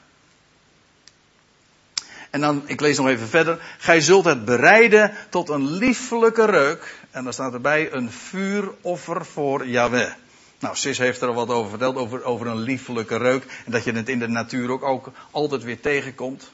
[2.30, 3.58] En dan, ik lees nog even verder.
[3.78, 6.94] Gij zult het bereiden tot een liefelijke reuk.
[7.10, 10.12] En dan staat erbij een vuuroffer voor Yahweh.
[10.58, 13.44] Nou, Sis heeft er al wat over verteld, over, over een liefelijke reuk.
[13.64, 16.50] En dat je het in de natuur ook, ook altijd weer tegenkomt.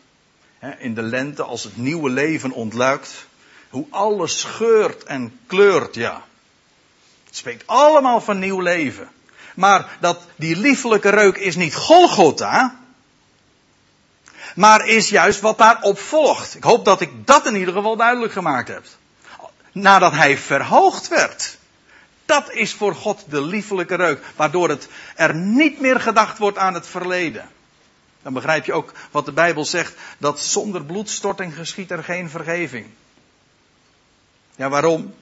[0.79, 3.27] in de lente, als het nieuwe leven ontluikt.
[3.68, 6.25] Hoe alles scheurt en kleurt, ja.
[7.31, 9.09] Het spreekt allemaal van nieuw leven.
[9.55, 12.81] Maar dat, die liefelijke reuk is niet Golgotha
[14.55, 16.55] maar is juist wat daarop volgt.
[16.55, 18.85] Ik hoop dat ik dat in ieder geval duidelijk gemaakt heb.
[19.73, 21.59] Nadat hij verhoogd werd.
[22.27, 26.75] Dat is voor God de liefelijke reuk, waardoor het er niet meer gedacht wordt aan
[26.75, 27.49] het verleden.
[28.23, 32.87] Dan begrijp je ook wat de Bijbel zegt, dat zonder bloedstorting geschiet er geen vergeving.
[34.57, 35.14] Ja, waarom?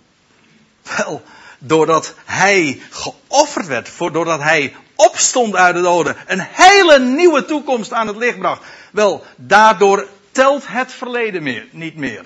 [0.97, 1.23] Wel,
[1.59, 8.07] doordat hij geofferd werd, doordat hij opstond uit de doden, een hele nieuwe toekomst aan
[8.07, 8.63] het licht bracht.
[8.93, 12.25] Wel, daardoor telt het verleden meer, niet meer.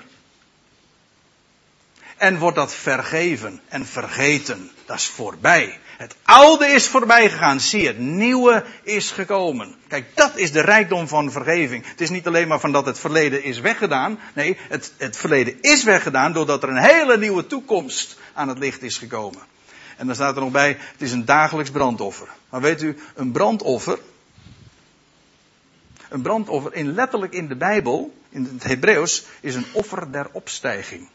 [2.17, 4.71] En wordt dat vergeven en vergeten.
[4.85, 5.79] Dat is voorbij.
[6.03, 7.59] Het oude is voorbij gegaan.
[7.59, 9.75] Zie, het nieuwe is gekomen.
[9.87, 11.85] Kijk, dat is de rijkdom van vergeving.
[11.87, 14.19] Het is niet alleen maar van dat het verleden is weggedaan.
[14.33, 18.81] Nee, het, het verleden is weggedaan doordat er een hele nieuwe toekomst aan het licht
[18.81, 19.41] is gekomen.
[19.97, 22.27] En dan staat er nog bij, het is een dagelijks brandoffer.
[22.49, 23.99] Maar weet u, een brandoffer,
[26.09, 31.09] een brandoffer in letterlijk in de Bijbel, in het Hebreeuws, is een offer der opstijging.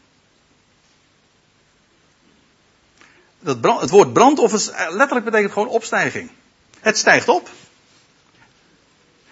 [3.39, 6.29] Dat brand, het woord brandoffer eh, letterlijk betekent gewoon opstijging.
[6.79, 7.49] Het stijgt op.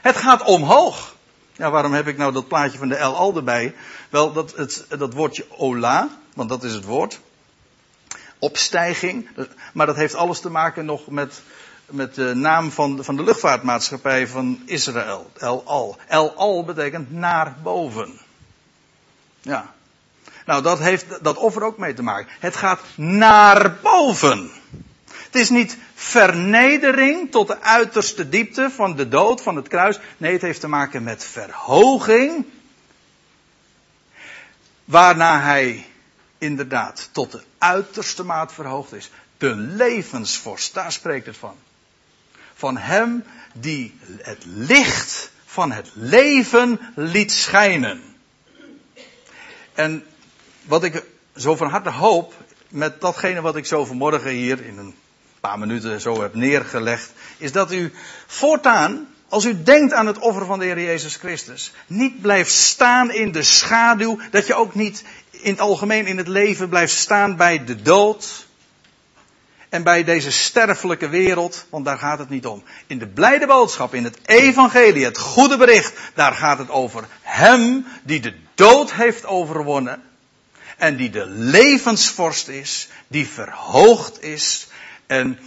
[0.01, 1.15] Het gaat omhoog.
[1.53, 3.75] Ja, waarom heb ik nou dat plaatje van de El Al erbij?
[4.09, 7.19] Wel, dat, het, dat woordje ola, want dat is het woord.
[8.39, 9.29] Opstijging.
[9.73, 11.41] Maar dat heeft alles te maken nog met
[11.89, 15.31] met de naam van, van de luchtvaartmaatschappij van Israël.
[15.37, 15.97] El Al.
[16.07, 18.19] El Al betekent naar boven.
[19.41, 19.73] Ja.
[20.47, 22.33] Nou, dat heeft dat offer ook mee te maken.
[22.39, 24.51] Het gaat naar boven.
[25.09, 29.99] Het is niet vernedering tot de uiterste diepte van de dood, van het kruis.
[30.17, 32.45] Nee, het heeft te maken met verhoging.
[34.85, 35.85] Waarna hij
[36.37, 39.09] inderdaad tot de uiterste maat verhoogd is.
[39.37, 41.55] De levensvorst, daar spreekt het van.
[42.53, 43.23] Van hem
[43.53, 48.15] die het licht van het leven liet schijnen.
[49.73, 50.05] En
[50.67, 51.03] wat ik
[51.35, 52.33] zo van harte hoop,
[52.69, 54.95] met datgene wat ik zo vanmorgen hier in een
[55.39, 57.93] paar minuten zo heb neergelegd, is dat u
[58.27, 63.11] voortaan, als u denkt aan het offer van de Heer Jezus Christus, niet blijft staan
[63.11, 67.35] in de schaduw, dat je ook niet in het algemeen in het leven blijft staan
[67.35, 68.47] bij de dood,
[69.69, 72.63] en bij deze sterfelijke wereld, want daar gaat het niet om.
[72.87, 77.85] In de blijde boodschap, in het evangelie, het goede bericht, daar gaat het over Hem
[78.03, 80.01] die de dood heeft overwonnen
[80.77, 84.67] en die de levensvorst is, die verhoogd is
[85.05, 85.39] en,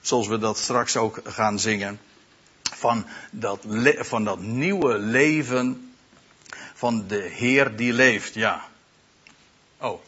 [0.00, 2.00] zoals we dat straks ook gaan zingen,
[2.62, 3.64] van dat,
[3.98, 5.94] van dat nieuwe leven
[6.74, 8.68] van de Heer die leeft, ja.
[9.78, 10.00] Oh,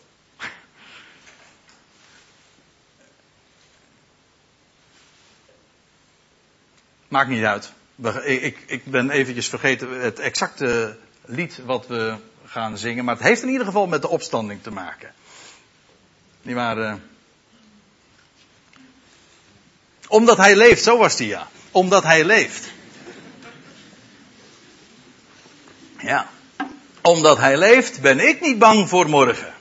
[7.08, 7.72] Maakt niet uit.
[8.24, 12.16] Ik, ik ben eventjes vergeten het exacte lied wat we
[12.46, 13.04] gaan zingen.
[13.04, 15.12] Maar het heeft in ieder geval met de opstanding te maken.
[16.42, 16.78] Niet waar?
[16.78, 16.94] Uh...
[20.08, 21.48] Omdat hij leeft, zo was die ja.
[21.70, 22.68] Omdat hij leeft.
[25.98, 26.28] Ja.
[27.02, 29.54] Omdat hij leeft ben ik niet bang voor morgen.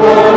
[0.00, 0.29] you.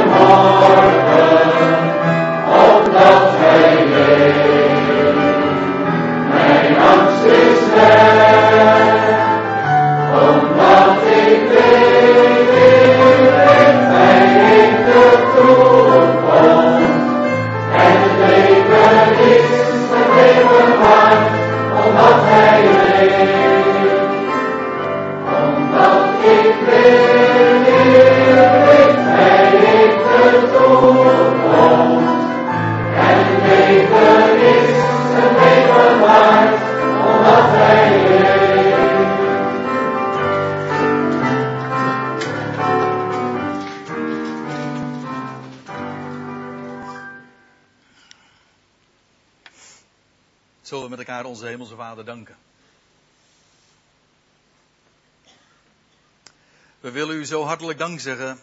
[57.54, 58.40] Hartelijk dank zeggen,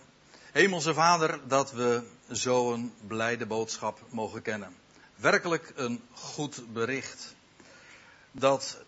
[0.53, 4.77] Hemelse Vader, dat we zo'n blijde boodschap mogen kennen.
[5.15, 7.35] Werkelijk een goed bericht.
[8.33, 8.79] Dat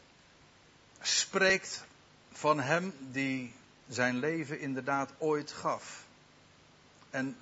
[1.00, 1.84] spreekt
[2.32, 3.54] van Hem die
[3.88, 6.04] zijn leven inderdaad ooit gaf.
[7.10, 7.36] En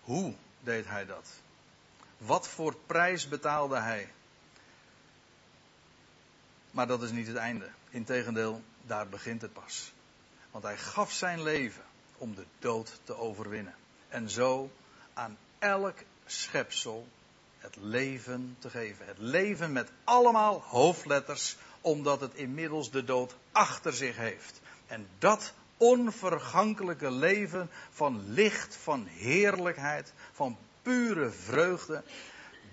[0.00, 1.28] hoe deed Hij dat?
[2.18, 4.12] Wat voor prijs betaalde Hij?
[6.70, 7.68] Maar dat is niet het einde.
[7.88, 9.92] Integendeel, daar begint het pas.
[10.50, 11.88] Want hij gaf zijn leven
[12.20, 13.74] om de dood te overwinnen.
[14.08, 14.70] En zo
[15.14, 15.94] aan elk
[16.26, 17.08] schepsel
[17.58, 19.06] het leven te geven.
[19.06, 24.60] Het leven met allemaal hoofdletters, omdat het inmiddels de dood achter zich heeft.
[24.86, 32.02] En dat onvergankelijke leven van licht, van heerlijkheid, van pure vreugde,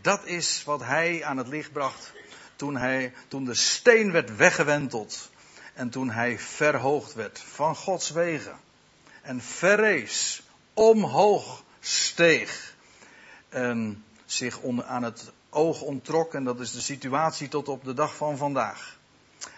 [0.02, 2.14] dat is wat hij aan het licht bracht
[2.56, 5.30] toen, hij, toen de steen werd weggewenteld
[5.74, 8.60] en toen hij verhoogd werd van Gods wegen
[9.28, 10.42] en verrees,
[10.74, 12.76] omhoog steeg
[13.50, 18.16] en zich aan het oog onttrok en dat is de situatie tot op de dag
[18.16, 18.98] van vandaag.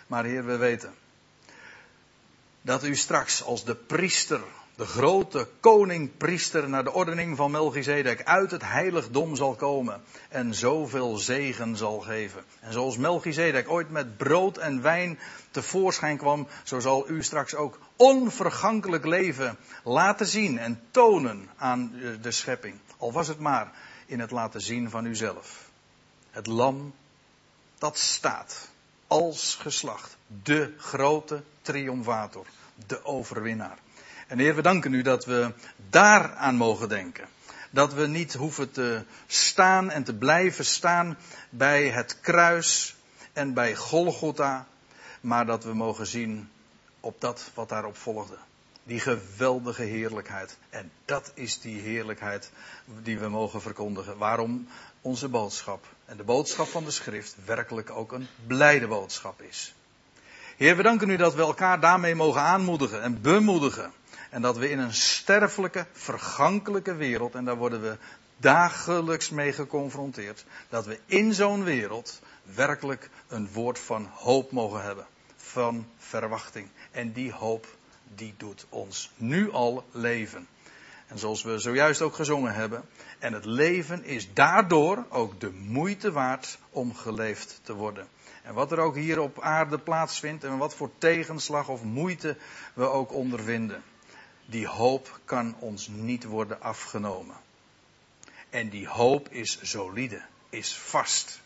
[0.08, 0.96] Maar Heer, we weten
[2.62, 4.42] dat u straks als de priester
[4.80, 11.18] de grote koning-priester naar de ordening van Melchizedek uit het heiligdom zal komen en zoveel
[11.18, 12.44] zegen zal geven.
[12.60, 15.20] En zoals Melchizedek ooit met brood en wijn
[15.52, 22.32] tevoorschijn kwam, zo zal u straks ook onvergankelijk leven laten zien en tonen aan de
[22.32, 22.76] schepping.
[22.98, 23.72] Al was het maar
[24.06, 25.70] in het laten zien van uzelf.
[26.32, 26.94] Het lam
[27.78, 28.70] dat staat
[29.08, 32.46] als geslacht, de grote triomfator,
[32.88, 33.78] de overwinnaar.
[34.30, 35.54] En Heer, we danken u dat we
[35.90, 37.28] daaraan mogen denken.
[37.70, 41.18] Dat we niet hoeven te staan en te blijven staan
[41.50, 42.96] bij het kruis
[43.34, 44.68] en bij Golgotha,
[45.22, 46.50] maar dat we mogen zien
[47.00, 48.38] op dat wat daarop volgde.
[48.84, 50.58] Die geweldige heerlijkheid.
[50.70, 52.52] En dat is die heerlijkheid
[52.86, 54.18] die we mogen verkondigen.
[54.18, 54.68] Waarom
[55.02, 59.74] onze boodschap en de boodschap van de schrift werkelijk ook een blijde boodschap is.
[60.58, 63.92] Heer, we danken u dat we elkaar daarmee mogen aanmoedigen en bemoedigen.
[64.30, 67.98] En dat we in een sterfelijke, vergankelijke wereld, en daar worden we
[68.38, 75.06] dagelijks mee geconfronteerd, dat we in zo'n wereld werkelijk een woord van hoop mogen hebben.
[75.36, 76.70] Van verwachting.
[76.92, 77.68] En die hoop,
[78.16, 80.48] die doet ons nu al leven.
[81.08, 82.84] En zoals we zojuist ook gezongen hebben.
[83.20, 88.08] En het leven is daardoor ook de moeite waard om geleefd te worden.
[88.44, 92.38] En wat er ook hier op aarde plaatsvindt en wat voor tegenslag of moeite
[92.74, 93.84] we ook ondervinden
[94.50, 97.36] die hoop kan ons niet worden afgenomen.
[98.50, 101.42] En die hoop is solide, is vast.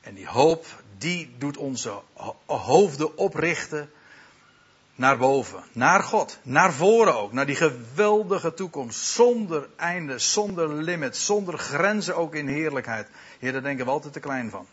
[0.00, 0.66] En die hoop,
[0.98, 2.00] die doet onze
[2.46, 3.90] hoofden oprichten
[4.94, 11.16] naar boven, naar God, naar voren ook, naar die geweldige toekomst, zonder einde, zonder limit,
[11.16, 13.08] zonder grenzen ook in heerlijkheid.
[13.38, 14.66] Heer, daar denken we altijd te klein van.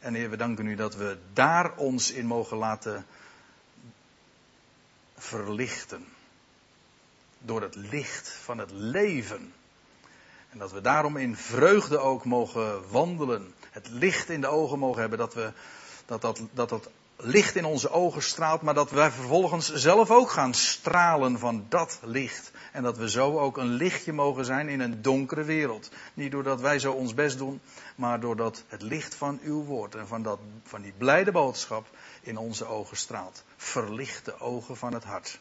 [0.00, 3.06] En Heer, we danken u dat we daar ons in mogen laten
[5.16, 6.06] verlichten
[7.44, 9.52] door het licht van het leven.
[10.50, 13.54] En dat we daarom in vreugde ook mogen wandelen.
[13.70, 15.18] Het licht in de ogen mogen hebben.
[15.18, 15.52] Dat, we,
[16.06, 18.62] dat, dat, dat dat licht in onze ogen straalt.
[18.62, 22.50] Maar dat wij vervolgens zelf ook gaan stralen van dat licht.
[22.72, 25.90] En dat we zo ook een lichtje mogen zijn in een donkere wereld.
[26.14, 27.60] Niet doordat wij zo ons best doen.
[27.96, 31.86] Maar doordat het licht van uw woord en van, dat, van die blijde boodschap
[32.22, 33.44] in onze ogen straalt.
[33.56, 35.38] Verlicht de ogen van het hart.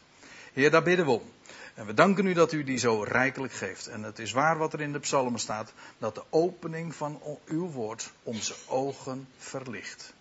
[0.54, 1.32] Heer, daar bidden we om.
[1.74, 3.88] En we danken u dat u die zo rijkelijk geeft.
[3.88, 7.70] En het is waar wat er in de psalmen staat, dat de opening van uw
[7.70, 10.14] woord onze ogen verlicht.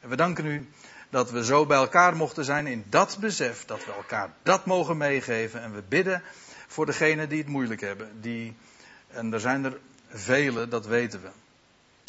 [0.00, 0.68] En we danken u
[1.10, 4.96] dat we zo bij elkaar mochten zijn in dat besef, dat we elkaar dat mogen
[4.96, 5.62] meegeven.
[5.62, 6.22] En we bidden
[6.66, 8.20] voor degenen die het moeilijk hebben.
[8.20, 8.56] Die,
[9.08, 11.28] en er zijn er velen, dat weten we,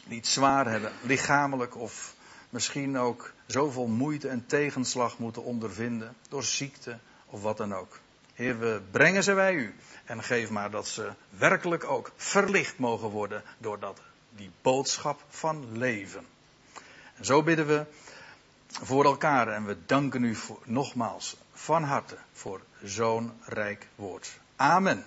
[0.05, 2.15] die het zwaar hebben, lichamelijk of
[2.49, 6.99] misschien ook zoveel moeite en tegenslag moeten ondervinden door ziekte
[7.31, 7.99] of wat dan ook.
[8.33, 9.75] Heer, we brengen ze bij u.
[10.05, 15.77] En geef maar dat ze werkelijk ook verlicht mogen worden door dat, die boodschap van
[15.77, 16.25] leven.
[17.15, 17.85] En zo bidden we
[18.67, 24.39] voor elkaar en we danken u nogmaals van harte voor zo'n rijk woord.
[24.55, 25.05] Amen.